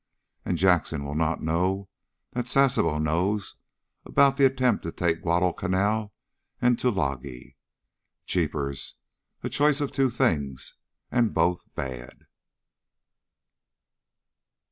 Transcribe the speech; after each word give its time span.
And 0.45 0.57
Jackson 0.57 1.05
will 1.05 1.13
not 1.13 1.43
know 1.43 1.87
that 2.33 2.47
Sasebo 2.47 2.97
knows 2.97 3.57
about 4.03 4.35
the 4.35 4.47
attempt 4.47 4.81
to 4.83 4.91
take 4.91 5.21
Guadalcanal 5.21 6.11
and 6.59 6.79
Tulagi. 6.79 7.55
Jeepers! 8.25 8.95
A 9.43 9.49
choice 9.49 9.79
of 9.79 9.91
two 9.91 10.09
things, 10.09 10.73
and 11.11 11.35
both 11.35 11.65
bad!" 11.75 12.25